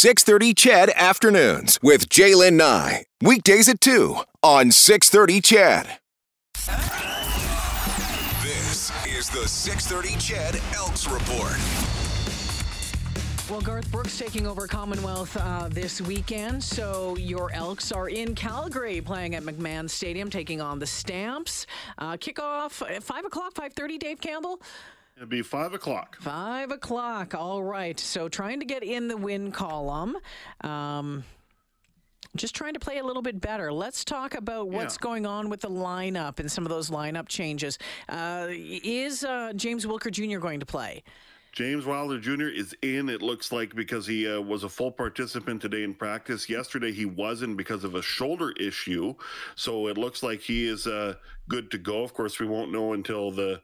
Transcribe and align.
630 0.00 0.54
CHED 0.54 0.90
Afternoons 0.96 1.78
with 1.82 2.08
Jaylen 2.08 2.54
Nye. 2.54 3.04
Weekdays 3.20 3.68
at 3.68 3.82
2 3.82 4.16
on 4.42 4.70
630 4.70 5.42
CHED. 5.42 5.98
This 8.42 8.90
is 9.06 9.28
the 9.28 9.46
630 9.46 10.16
CHED 10.18 10.62
Elks 10.74 11.06
Report. 11.06 11.52
Well, 13.50 13.60
Garth 13.60 13.92
Brooks 13.92 14.18
taking 14.18 14.46
over 14.46 14.66
Commonwealth 14.66 15.36
uh, 15.36 15.68
this 15.68 16.00
weekend. 16.00 16.64
So 16.64 17.14
your 17.18 17.52
Elks 17.52 17.92
are 17.92 18.08
in 18.08 18.34
Calgary 18.34 19.02
playing 19.02 19.34
at 19.34 19.42
McMahon 19.42 19.90
Stadium, 19.90 20.30
taking 20.30 20.62
on 20.62 20.78
the 20.78 20.86
Stamps. 20.86 21.66
Uh, 21.98 22.12
kickoff 22.12 22.80
at 22.90 23.02
5 23.02 23.26
o'clock, 23.26 23.52
5.30, 23.52 23.98
Dave 23.98 24.20
Campbell? 24.22 24.62
It'd 25.20 25.28
be 25.28 25.42
5 25.42 25.74
o'clock. 25.74 26.16
5 26.22 26.70
o'clock. 26.70 27.34
All 27.34 27.62
right. 27.62 28.00
So 28.00 28.26
trying 28.30 28.60
to 28.60 28.64
get 28.64 28.82
in 28.82 29.06
the 29.06 29.18
win 29.18 29.52
column. 29.52 30.16
Um, 30.62 31.24
just 32.34 32.54
trying 32.54 32.72
to 32.72 32.80
play 32.80 32.96
a 32.96 33.04
little 33.04 33.20
bit 33.20 33.38
better. 33.38 33.70
Let's 33.70 34.02
talk 34.02 34.34
about 34.34 34.70
what's 34.70 34.94
Yeah. 34.94 35.02
going 35.02 35.26
on 35.26 35.50
with 35.50 35.60
the 35.60 35.68
lineup 35.68 36.40
and 36.40 36.50
some 36.50 36.64
of 36.64 36.70
those 36.70 36.88
lineup 36.88 37.28
changes. 37.28 37.76
Uh, 38.08 38.46
is 38.48 39.22
uh, 39.22 39.52
James 39.54 39.86
Wilder 39.86 40.08
Jr. 40.08 40.38
going 40.38 40.60
to 40.60 40.66
play? 40.66 41.02
James 41.52 41.84
Wilder 41.84 42.18
Jr. 42.18 42.44
is 42.44 42.74
in, 42.82 43.08
it 43.08 43.22
looks 43.22 43.50
like, 43.50 43.74
because 43.74 44.06
he 44.06 44.30
uh, 44.30 44.40
was 44.40 44.62
a 44.62 44.68
full 44.68 44.92
participant 44.92 45.60
today 45.60 45.82
in 45.82 45.94
practice. 45.94 46.48
Yesterday, 46.48 46.92
he 46.92 47.04
wasn't 47.04 47.56
because 47.56 47.82
of 47.82 47.96
a 47.96 48.02
shoulder 48.02 48.52
issue. 48.52 49.14
So 49.56 49.88
it 49.88 49.98
looks 49.98 50.22
like 50.22 50.40
he 50.40 50.68
is 50.68 50.86
uh, 50.86 51.14
good 51.48 51.70
to 51.72 51.78
go. 51.78 52.04
Of 52.04 52.14
course, 52.14 52.38
we 52.38 52.46
won't 52.46 52.70
know 52.70 52.92
until 52.92 53.32
the, 53.32 53.60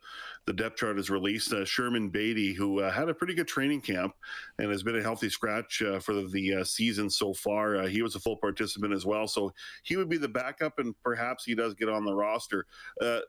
the 0.47 0.53
depth 0.53 0.79
chart 0.79 0.99
is 0.99 1.11
released. 1.11 1.53
Uh, 1.53 1.65
Sherman 1.65 2.09
Beatty, 2.09 2.55
who 2.55 2.81
uh, 2.81 2.91
had 2.91 3.09
a 3.09 3.15
pretty 3.15 3.35
good 3.35 3.49
training 3.49 3.83
camp 3.83 4.15
and 4.59 4.69
has 4.71 4.83
been 4.83 4.99
a 4.99 5.03
healthy 5.03 5.31
scratch 5.31 5.81
uh, 5.81 6.01
for 6.01 6.15
the, 6.15 6.55
uh, 6.55 6.65
season 6.65 7.09
so 7.09 7.33
far, 7.33 7.87
he 7.87 8.03
was 8.03 8.17
a 8.17 8.21
full 8.21 8.37
participant 8.37 8.93
as 8.93 9.07
well. 9.07 9.29
So 9.29 9.53
he 9.85 9.97
would 9.97 10.09
be 10.09 10.17
the 10.17 10.29
backup, 10.29 10.81
and 10.81 10.95
perhaps 11.03 11.45
he 11.45 11.55
does 11.55 11.75
get 11.75 11.89
on 11.89 12.05
the 12.05 12.15
roster. 12.15 12.67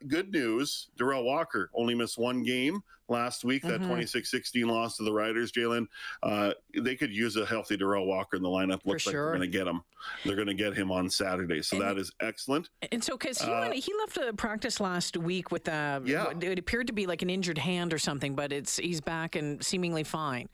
Good 0.08 0.31
news 0.31 0.89
Darrell 0.97 1.23
Walker 1.23 1.69
only 1.75 1.94
missed 1.94 2.17
one 2.17 2.44
game 2.44 2.81
last 3.09 3.44
week, 3.44 3.63
that 3.63 3.81
26 3.81 4.30
16 4.30 4.67
loss 4.67 4.97
to 4.97 5.03
the 5.03 5.11
Riders, 5.11 5.52
Jalen. 5.52 5.88
Uh, 6.23 6.52
they 6.80 6.95
could 6.95 7.14
use 7.14 7.36
a 7.36 7.45
healthy 7.45 7.77
Darrell 7.77 8.05
Walker 8.05 8.36
in 8.38 8.44
the 8.44 8.49
lineup. 8.49 8.81
Looks 8.86 9.05
like 9.05 9.14
sure. 9.14 9.25
they're 9.31 9.38
going 9.38 9.52
to 9.52 9.58
get 9.58 9.67
him. 9.67 9.81
They're 10.25 10.36
going 10.36 10.47
to 10.47 10.53
get 10.53 10.73
him 10.75 10.91
on 10.91 11.09
Saturday. 11.09 11.61
So 11.61 11.80
that 11.80 11.97
is 11.97 12.11
excellent. 12.22 12.69
And 12.91 13.03
so, 13.03 13.17
because 13.17 13.41
he, 13.41 13.52
Uh, 13.52 13.72
he 13.72 13.94
left 13.99 14.17
a 14.17 14.33
practice 14.33 14.80
last 14.80 15.17
week 15.17 15.52
with 15.52 15.67
a, 15.67 16.02
Yeah. 16.05 16.31
it 16.39 16.59
appeared 16.59 16.88
to 16.88 16.94
be 16.94 17.05
like 17.08 17.22
an 17.22 17.30
injured 17.30 17.58
hand 17.58 17.94
or 17.94 17.97
something, 17.99 18.36
but 18.36 18.52
it's 18.52 18.77
he's 18.77 19.02
back 19.02 19.36
and 19.36 19.64
seemingly 19.64 20.03
fine. 20.03 20.49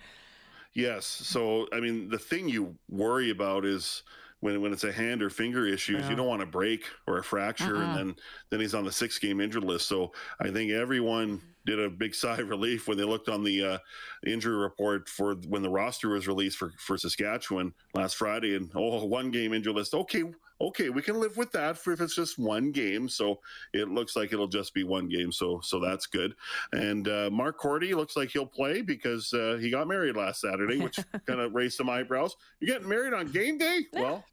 Yes. 0.73 1.05
So, 1.05 1.67
I 1.71 1.79
mean, 1.79 2.09
the 2.09 2.17
thing 2.17 2.49
you 2.49 2.75
worry 2.89 3.29
about 3.29 3.63
is 3.65 4.03
when, 4.39 4.59
when 4.61 4.73
it's 4.73 4.83
a 4.83 4.91
hand 4.91 5.21
or 5.21 5.29
finger 5.29 5.65
issues, 5.67 6.09
you 6.09 6.15
don't 6.15 6.27
want 6.27 6.41
to 6.41 6.45
break 6.47 6.83
or 7.07 7.19
a 7.19 7.23
fracture, 7.23 7.77
Uh-uh. 7.77 7.83
and 7.85 7.97
then 7.97 8.15
then 8.49 8.59
he's 8.59 8.73
on 8.73 8.83
the 8.83 8.91
six 8.91 9.17
game 9.19 9.39
injured 9.39 9.63
list. 9.63 9.87
So, 9.87 10.11
I 10.41 10.49
think 10.49 10.71
everyone 10.71 11.41
did 11.65 11.79
a 11.79 11.89
big 11.89 12.15
sigh 12.23 12.37
of 12.37 12.49
relief 12.49 12.87
when 12.87 12.97
they 12.97 13.03
looked 13.03 13.29
on 13.29 13.43
the 13.43 13.63
uh, 13.65 13.77
injury 14.25 14.55
report 14.55 15.07
for 15.09 15.35
when 15.47 15.61
the 15.61 15.69
roster 15.69 16.09
was 16.09 16.27
released 16.27 16.57
for 16.57 16.73
for 16.77 16.97
Saskatchewan 16.97 17.73
last 17.93 18.15
Friday, 18.15 18.55
and 18.55 18.71
oh, 18.75 19.05
one 19.05 19.31
game 19.31 19.53
injury 19.53 19.73
list. 19.73 19.93
Okay, 19.93 20.23
okay, 20.61 20.89
we 20.89 21.01
can 21.01 21.19
live 21.19 21.37
with 21.37 21.51
that 21.51 21.77
for 21.77 21.93
if 21.93 22.01
it's 22.01 22.15
just 22.15 22.39
one 22.39 22.71
game. 22.71 23.09
So 23.09 23.39
it 23.73 23.89
looks 23.89 24.15
like 24.15 24.33
it'll 24.33 24.47
just 24.47 24.73
be 24.73 24.83
one 24.83 25.07
game. 25.07 25.31
So 25.31 25.59
so 25.61 25.79
that's 25.79 26.05
good. 26.05 26.35
And 26.71 27.07
uh, 27.07 27.29
Mark 27.31 27.59
Korte 27.59 27.95
looks 27.95 28.15
like 28.15 28.29
he'll 28.29 28.45
play 28.45 28.81
because 28.81 29.33
uh, 29.33 29.57
he 29.59 29.69
got 29.69 29.87
married 29.87 30.15
last 30.15 30.41
Saturday, 30.41 30.79
which 30.79 30.99
kind 31.25 31.39
of 31.39 31.53
raised 31.53 31.77
some 31.77 31.89
eyebrows. 31.89 32.35
You're 32.59 32.75
getting 32.75 32.89
married 32.89 33.13
on 33.13 33.31
game 33.31 33.57
day? 33.57 33.85
Well, 33.93 34.23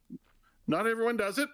not 0.71 0.87
everyone 0.87 1.17
does 1.17 1.37
it. 1.37 1.49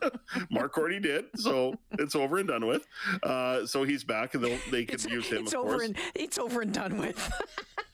Mark 0.50 0.74
Korte 0.74 1.00
did, 1.02 1.24
so 1.36 1.74
it's 1.92 2.14
over 2.14 2.38
and 2.38 2.46
done 2.48 2.66
with. 2.66 2.86
Uh, 3.22 3.66
so 3.66 3.82
he's 3.84 4.04
back, 4.04 4.34
and 4.34 4.44
they'll, 4.44 4.58
they 4.70 4.84
could 4.84 4.94
It's, 4.96 5.06
use 5.06 5.26
him. 5.26 5.44
it's 5.44 5.54
of 5.54 5.60
over 5.60 5.70
course. 5.78 5.84
and 5.86 5.96
it's 6.14 6.38
over 6.38 6.60
and 6.62 6.72
done 6.72 6.98
with. 6.98 7.32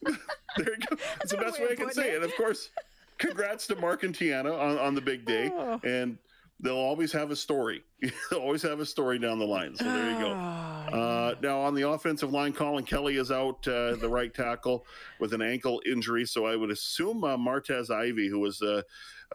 There 0.56 0.66
you 0.68 0.76
go. 0.88 0.96
That's 1.18 1.30
the 1.30 1.36
best 1.36 1.60
way 1.60 1.68
I 1.70 1.74
can 1.76 1.92
say 1.92 2.10
it. 2.10 2.16
it. 2.16 2.22
Of 2.24 2.34
course, 2.36 2.70
congrats 3.18 3.68
to 3.68 3.76
Mark 3.76 4.02
and 4.02 4.12
Tiana 4.12 4.52
on, 4.58 4.78
on 4.78 4.94
the 4.96 5.00
big 5.00 5.24
day. 5.24 5.48
Oh. 5.54 5.80
And 5.84 6.18
they'll 6.58 6.74
always 6.74 7.12
have 7.12 7.30
a 7.30 7.36
story. 7.36 7.84
they'll 8.30 8.40
always 8.40 8.62
have 8.62 8.80
a 8.80 8.84
story 8.86 9.20
down 9.20 9.38
the 9.38 9.44
line. 9.46 9.76
So 9.76 9.84
there 9.84 10.10
you 10.10 10.18
go. 10.18 10.32
Ah, 10.34 10.86
Uh, 10.88 11.34
now 11.40 11.60
on 11.60 11.74
the 11.76 11.88
offensive 11.88 12.32
line, 12.32 12.52
Colin 12.52 12.84
Kelly 12.84 13.16
is 13.16 13.30
out, 13.30 13.66
uh, 13.68 13.94
the 13.94 14.08
right 14.08 14.34
tackle 14.34 14.84
with 15.20 15.32
an 15.34 15.40
ankle 15.40 15.80
injury. 15.86 16.26
So 16.26 16.46
I 16.46 16.56
would 16.56 16.70
assume 16.72 17.22
uh, 17.22 17.36
Martez 17.36 17.90
Ivey, 17.90 18.28
who 18.28 18.40
was 18.40 18.60
uh, 18.60 18.82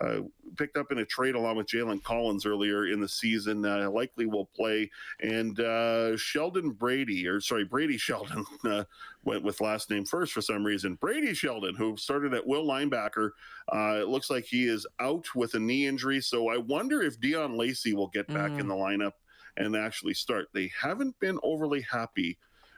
uh, 0.01 0.18
picked 0.55 0.77
up 0.77 0.91
in 0.91 0.99
a 0.99 1.05
trade 1.05 1.35
along 1.35 1.57
with 1.57 1.67
Jalen 1.67 2.03
Collins 2.03 2.45
earlier 2.45 2.88
in 2.88 2.99
the 2.99 3.07
season, 3.07 3.66
uh, 3.66 3.89
likely 3.89 4.25
will 4.25 4.45
play. 4.55 4.89
And 5.21 5.59
uh, 5.59 6.17
Sheldon 6.17 6.71
Brady, 6.71 7.27
or 7.27 7.41
sorry, 7.41 7.66
Brady 7.66 7.97
Sheldon, 7.97 8.45
uh, 8.65 8.83
went 9.23 9.44
with 9.44 9.61
last 9.61 9.89
name 9.89 10.05
first 10.05 10.33
for 10.33 10.41
some 10.41 10.63
reason. 10.63 10.95
Brady 10.95 11.33
Sheldon, 11.33 11.75
who 11.75 11.97
started 11.97 12.33
at 12.33 12.45
will 12.45 12.65
linebacker, 12.65 13.31
uh, 13.73 13.99
it 14.01 14.07
looks 14.07 14.29
like 14.29 14.45
he 14.45 14.65
is 14.65 14.85
out 14.99 15.25
with 15.35 15.53
a 15.55 15.59
knee 15.59 15.88
injury. 15.88 16.21
So 16.21 16.49
I 16.49 16.57
wonder 16.57 17.01
if 17.01 17.19
Dion 17.19 17.57
Lacey 17.57 17.94
will 17.94 18.07
get 18.07 18.27
back 18.27 18.51
in 18.51 18.67
the 18.67 18.75
lineup 18.75 19.13
and 19.57 19.75
actually 19.75 20.13
start. 20.13 20.47
They 20.53 20.71
haven't 20.79 21.19
been 21.19 21.39
overly 21.44 21.81
happy 21.81 22.38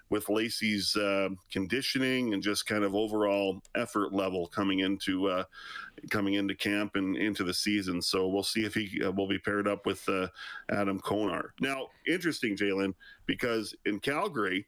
with 0.09 0.29
Lacey's 0.29 0.95
uh, 0.95 1.29
conditioning 1.51 2.34
and 2.34 2.41
just 2.41 2.66
kind 2.66 2.84
of 2.84 2.95
overall 2.95 3.62
effort 3.75 4.13
level 4.13 4.47
coming 4.47 4.79
into 4.79 5.28
uh, 5.28 5.44
coming 6.09 6.35
into 6.35 6.56
camp 6.56 6.95
and 6.95 7.18
into 7.18 7.44
the 7.44 7.53
season. 7.53 8.01
So 8.01 8.28
we'll 8.28 8.44
see 8.44 8.63
if 8.63 8.73
he 8.73 9.03
uh, 9.03 9.12
will 9.12 9.28
be 9.28 9.40
paired 9.40 9.67
up 9.67 9.85
with 9.85 10.07
uh, 10.07 10.28
Adam 10.72 11.00
Konar. 11.00 11.53
Now, 11.59 11.88
interesting, 12.07 12.56
Jalen, 12.56 12.94
because 13.25 13.75
in 13.85 14.00
Calgary, 14.00 14.67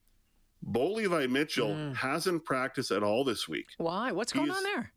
Bo 0.62 0.92
Levi 0.92 1.28
Mitchell 1.28 1.94
hasn't 1.94 2.44
practiced 2.44 2.92
at 2.92 3.02
all 3.04 3.24
this 3.24 3.48
week. 3.48 3.68
Why? 3.78 4.12
What's 4.12 4.34
going 4.34 4.48
He's- 4.48 4.58
on 4.58 4.64
there? 4.64 4.92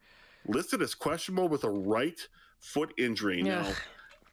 Listed 0.49 0.83
as 0.83 0.93
questionable 0.93 1.49
with 1.49 1.63
a 1.63 1.71
right 1.71 2.19
foot 2.59 2.93
injury. 2.99 3.43
Now, 3.45 3.65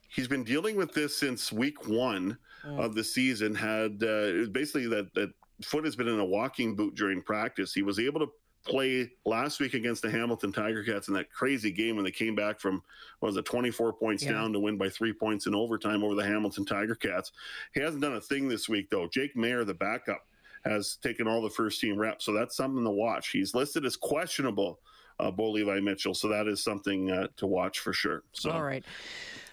he's 0.08 0.28
been 0.28 0.44
dealing 0.44 0.75
with 0.75 0.92
this 0.92 1.16
since 1.16 1.52
week 1.52 1.88
one 1.88 2.36
of 2.66 2.96
the 2.96 3.03
season. 3.03 3.53
Had 3.53 4.02
uh, 4.02 4.08
it 4.08 4.38
was 4.40 4.50
basically 4.50 4.88
that 4.88 5.14
that 5.14 5.30
foot 5.64 5.86
has 5.86 5.96
been 5.96 6.08
in 6.08 6.20
a 6.20 6.25
walking 6.25 6.75
boot 6.75 6.96
during 6.96 7.22
practice. 7.22 7.74
He 7.74 7.81
was 7.84 8.00
able 8.00 8.20
to 8.22 8.31
play 8.66 9.09
last 9.25 9.59
week 9.59 9.74
against 9.74 10.02
the 10.02 10.09
Hamilton 10.12 10.52
Tiger 10.52 10.84
Cats 10.84 11.08
in 11.08 11.14
that 11.14 11.31
crazy 11.31 11.72
game 11.72 11.96
when 11.96 12.03
they 12.06 12.12
came 12.12 12.36
back 12.36 12.59
from 12.59 12.84
what 13.20 13.28
was 13.30 13.38
it 13.38 13.46
24 13.46 13.94
points 13.94 14.24
Yeah. 14.24 14.34
down 14.34 14.53
to 14.53 14.59
win 14.59 14.78
by 14.78 14.90
three 14.90 15.14
points 15.14 15.48
in 15.48 15.56
overtime 15.56 16.03
over 16.03 16.14
the 16.16 16.25
Hamilton 16.25 16.66
Tiger 16.66 16.96
Cats. 16.96 17.31
He 17.74 17.80
hasn't 17.80 18.02
done 18.02 18.16
a 18.16 18.22
thing 18.22 18.48
this 18.50 18.68
week 18.68 18.90
though. 18.90 19.08
Jake 19.08 19.36
Maier, 19.36 19.66
the 19.66 19.74
backup, 19.74 20.25
has 20.66 20.98
taken 20.98 21.25
all 21.25 21.42
the 21.42 21.50
first 21.50 21.80
team 21.80 21.98
reps, 21.98 22.25
so 22.25 22.34
that's 22.34 22.58
something 22.58 22.84
to 22.84 22.90
watch. 22.92 23.30
He's 23.30 23.56
listed 23.56 23.86
as 23.86 23.96
questionable. 23.96 24.81
Uh, 25.22 25.31
Bo 25.31 25.52
Levi 25.52 25.80
Mitchell, 25.81 26.14
so 26.14 26.30
that 26.30 26.48
is 26.48 26.64
something 26.64 27.12
uh, 27.12 27.28
to 27.38 27.46
watch 27.46 27.80
for 27.80 27.92
sure. 27.92 28.24
So 28.31 28.52
All 28.52 28.64
right. 28.64 28.86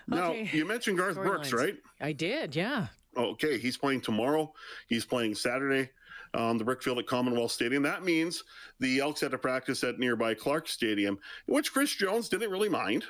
now 0.07 0.31
Okay. 0.31 0.49
you 0.53 0.65
mentioned 0.65 0.97
Garth 0.99 1.17
Brooks, 1.17 1.49
Storylines. 1.51 1.53
right? 1.59 1.75
I 2.01 2.13
did, 2.13 2.55
yeah. 2.55 2.87
Okay, 3.17 3.59
he's 3.59 3.77
playing 3.77 4.03
tomorrow. 4.03 4.53
He's 4.89 5.05
playing 5.05 5.35
Saturday 5.35 5.91
on 6.35 6.59
the 6.59 6.65
Brickfield 6.65 6.99
at 6.99 7.07
Commonwealth 7.07 7.53
Stadium. 7.53 7.83
That 7.83 8.05
means 8.05 8.45
the 8.79 9.01
Elks 9.01 9.21
had 9.21 9.31
to 9.31 9.39
practice 9.39 9.83
at 9.85 9.99
nearby 9.99 10.35
Clark 10.35 10.69
Stadium, 10.69 11.19
which 11.47 11.73
Chris 11.73 11.95
Jones 11.95 12.29
didn't 12.29 12.51
really 12.51 12.69
mind. 12.69 13.05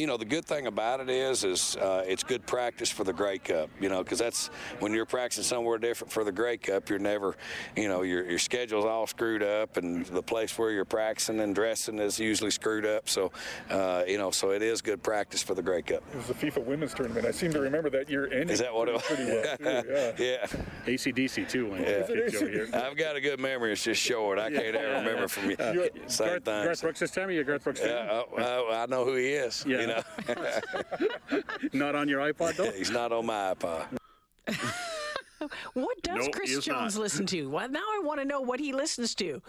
You 0.00 0.06
know, 0.06 0.16
the 0.16 0.24
good 0.24 0.46
thing 0.46 0.66
about 0.66 1.00
it 1.00 1.10
is, 1.10 1.44
is 1.44 1.76
uh, 1.76 2.02
it's 2.06 2.24
good 2.24 2.46
practice 2.46 2.88
for 2.90 3.04
the 3.04 3.12
Grey 3.12 3.36
Cup. 3.36 3.68
You 3.78 3.90
know, 3.90 4.02
because 4.02 4.18
that's 4.18 4.46
when 4.78 4.94
you're 4.94 5.04
practicing 5.04 5.44
somewhere 5.44 5.76
different 5.76 6.10
for 6.10 6.24
the 6.24 6.32
Grey 6.32 6.56
Cup. 6.56 6.88
You're 6.88 6.98
never, 6.98 7.36
you 7.76 7.86
know, 7.86 8.00
your 8.00 8.24
your 8.24 8.38
schedule's 8.38 8.86
all 8.86 9.06
screwed 9.06 9.42
up, 9.42 9.76
and 9.76 10.06
the 10.06 10.22
place 10.22 10.56
where 10.56 10.70
you're 10.70 10.86
practicing 10.86 11.38
and 11.40 11.54
dressing 11.54 11.98
is 11.98 12.18
usually 12.18 12.50
screwed 12.50 12.86
up. 12.86 13.10
So, 13.10 13.30
uh, 13.68 14.04
you 14.08 14.16
know, 14.16 14.30
so 14.30 14.52
it 14.52 14.62
is 14.62 14.80
good 14.80 15.02
practice 15.02 15.42
for 15.42 15.54
the 15.54 15.60
Grey 15.62 15.82
Cup. 15.82 16.02
It 16.14 16.16
was 16.16 16.28
the 16.28 16.34
FIFA 16.34 16.64
Women's 16.64 16.94
Tournament. 16.94 17.26
I 17.26 17.30
seem 17.32 17.52
to 17.52 17.60
remember 17.60 17.90
that 17.90 18.08
year 18.08 18.24
ending. 18.32 18.48
Is 18.48 18.60
that 18.60 18.72
what 18.74 18.88
it 18.88 18.94
was? 18.94 19.02
Pretty 19.02 19.26
well, 19.26 19.56
too, 19.58 19.64
yeah. 19.92 20.12
yeah, 20.18 20.46
ACDC 20.86 21.46
too. 21.46 21.66
When 21.72 21.82
Yeah. 21.82 22.06
yeah. 22.08 22.30
Here. 22.30 22.68
I've 22.72 22.96
got 22.96 23.16
a 23.16 23.20
good 23.20 23.38
memory. 23.38 23.72
It's 23.72 23.84
just 23.84 24.00
short. 24.00 24.38
I 24.38 24.50
can't 24.50 24.74
ever 24.74 24.94
remember 25.04 25.28
from 25.28 25.50
you. 25.50 25.56
You- 25.74 25.90
Same 26.06 26.28
Garth, 26.28 26.44
thing. 26.46 26.64
Garth 26.64 26.80
Brooks 26.80 27.00
this 27.00 27.10
time? 27.10 27.28
Are 27.28 27.32
you 27.32 27.44
Garth 27.44 27.64
Brooks 27.64 27.80
fan? 27.80 27.90
Yeah, 27.90 28.22
oh, 28.38 28.66
I, 28.70 28.82
I 28.84 28.86
know 28.86 29.04
who 29.04 29.14
he 29.16 29.26
is. 29.34 29.62
Yeah. 29.66 29.80
You 29.82 29.86
know, 29.88 29.89
Not 31.72 31.94
on 31.94 32.08
your 32.08 32.20
iPod 32.20 32.56
though. 32.56 32.70
he's 32.70 32.90
not 32.90 33.12
on 33.12 33.26
my 33.26 33.54
iPod. 33.54 33.86
What 35.72 36.02
does 36.02 36.26
Nope, 36.26 36.34
Chris 36.34 36.50
Jones 36.62 36.96
not. 36.96 37.02
listen 37.02 37.24
to? 37.26 37.48
Well, 37.48 37.66
now 37.70 37.80
I 37.80 38.02
want 38.04 38.20
to 38.20 38.26
know 38.26 38.42
what 38.42 38.60
he 38.60 38.74
listens 38.74 39.14
to. 39.14 39.40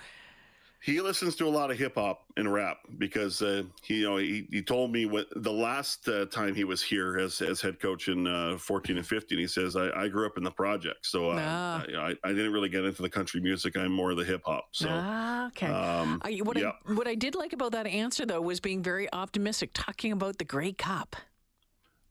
He 0.84 1.00
listens 1.00 1.36
to 1.36 1.46
a 1.46 1.50
lot 1.50 1.70
of 1.70 1.78
hip 1.78 1.94
hop 1.94 2.24
and 2.38 2.52
rap 2.52 2.80
because 2.98 3.44
uh, 3.44 3.62
he, 3.84 3.98
you 4.00 4.10
know, 4.10 4.18
he, 4.18 4.48
he 4.50 4.64
told 4.64 4.92
me 4.92 5.06
what 5.06 5.28
the 5.36 5.52
last 5.52 6.08
uh, 6.08 6.26
time 6.26 6.56
he 6.56 6.64
was 6.64 6.82
here 6.82 7.20
as, 7.20 7.40
as 7.40 7.62
head 7.62 7.80
coach 7.80 8.08
in 8.08 8.26
uh, 8.26 8.58
14 8.58 8.98
and 8.98 9.06
15. 9.06 9.38
He 9.38 9.46
says, 9.46 9.76
I, 9.76 9.92
I 9.92 10.08
grew 10.08 10.26
up 10.26 10.38
in 10.40 10.44
the 10.44 10.50
project, 10.50 11.06
so 11.06 11.30
uh, 11.30 11.36
Ah. 11.40 11.84
I, 11.88 12.16
I 12.24 12.30
didn't 12.30 12.52
really 12.52 12.68
get 12.70 12.84
into 12.84 13.04
the 13.04 13.10
country 13.12 13.40
music. 13.40 13.78
I'm 13.78 13.92
more 13.92 14.10
of 14.10 14.18
the 14.18 14.24
hip 14.24 14.42
hop. 14.44 14.70
So 14.72 14.88
Ah, 14.90 15.48
okay. 15.50 15.68
um, 15.68 16.20
I, 16.26 16.38
what, 16.38 16.58
yeah. 16.58 16.72
I, 16.88 16.94
what 16.94 17.08
I 17.08 17.14
did 17.14 17.36
like 17.36 17.54
about 17.54 17.74
that 17.74 17.86
answer, 17.86 18.26
though, 18.26 18.42
was 18.42 18.60
being 18.60 18.82
very 18.82 19.08
optimistic, 19.14 19.70
talking 19.76 20.12
about 20.12 20.40
the 20.40 20.46
Grey 20.46 20.74
Cup. 20.74 21.16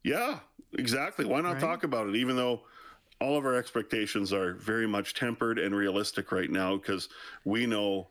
Yeah, 0.03 0.39
exactly. 0.77 1.25
Why 1.25 1.41
not 1.41 1.53
Right. 1.55 1.59
talk 1.61 1.83
about 1.83 2.07
it? 2.07 2.15
Even 2.15 2.37
though 2.37 2.61
all 3.19 3.37
of 3.37 3.43
our 3.45 3.55
expectations 3.55 4.31
are 4.31 4.53
very 4.53 4.87
much 4.87 5.13
tempered 5.13 5.59
and 5.59 5.75
realistic 5.75 6.31
right 6.31 6.49
now, 6.49 6.77
because 6.77 7.09
we 7.43 7.65
know, 7.65 8.07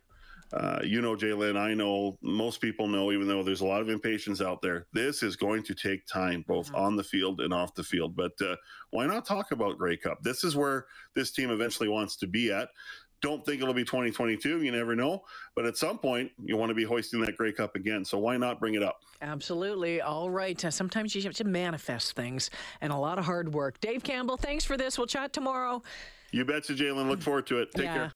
uh, 0.53 0.81
you 0.85 1.01
know, 1.01 1.15
Jalen, 1.15 1.57
I 1.57 1.75
know, 1.75 2.19
most 2.23 2.61
people 2.61 2.89
know, 2.89 3.13
even 3.13 3.29
though 3.29 3.43
there's 3.43 3.61
a 3.61 3.67
lot 3.67 3.81
of 3.81 3.89
impatience 3.89 4.41
out 4.41 4.61
there, 4.63 4.87
this 4.93 5.23
is 5.23 5.37
going 5.37 5.63
to 5.65 5.75
take 5.75 6.07
time, 6.07 6.45
both 6.49 6.67
Mm-hmm. 6.67 6.77
on 6.77 6.97
the 6.97 7.05
field 7.05 7.41
and 7.41 7.55
off 7.55 7.75
the 7.75 7.85
field. 7.85 8.15
But 8.17 8.33
uh, 8.43 8.57
why 8.91 9.07
not 9.07 9.25
talk 9.25 9.53
about 9.53 9.79
Grey 9.79 9.97
Cup? 9.97 10.23
This 10.23 10.45
is 10.45 10.57
where 10.57 10.87
this 11.15 11.31
team 11.33 11.51
eventually 11.51 11.89
wants 11.89 12.17
to 12.17 12.27
be 12.27 12.51
at. 12.53 12.69
Don't 13.23 13.45
think 13.45 13.61
it'll 13.61 13.75
be 13.75 13.85
2022. 13.85 14.63
You 14.63 14.73
never 14.73 14.97
know. 14.97 15.23
But 15.55 15.67
at 15.67 15.77
some 15.77 15.99
point, 15.99 16.31
you 16.43 16.57
want 16.57 16.71
to 16.71 16.75
be 16.75 16.85
hoisting 16.85 17.21
that 17.21 17.37
Grey 17.37 17.53
Cup 17.53 17.77
again. 17.77 18.03
So 18.05 18.19
why 18.19 18.37
not 18.39 18.59
bring 18.59 18.75
it 18.75 18.83
up? 18.83 18.97
Absolutely. 19.21 20.01
All 20.01 20.31
right. 20.31 20.63
Uh, 20.65 20.71
sometimes 20.71 21.15
you 21.15 21.21
have 21.23 21.35
to 21.35 21.45
manifest 21.45 22.17
things 22.17 22.49
and 22.81 22.93
a 22.93 22.97
lot 22.97 23.19
of 23.19 23.27
hard 23.27 23.53
work. 23.53 23.79
Dave 23.81 24.03
Campbell, 24.03 24.39
thanks 24.39 24.65
for 24.65 24.77
this. 24.79 24.97
We'll 24.97 25.07
chat 25.07 25.33
tomorrow. 25.35 25.83
You 26.33 26.45
betcha, 26.47 26.73
Jalen. 26.73 27.09
Look 27.09 27.21
forward 27.21 27.47
to 27.49 27.59
it. 27.59 27.69
Take 27.75 27.85
Yeah. 27.85 27.95
care. 27.95 28.13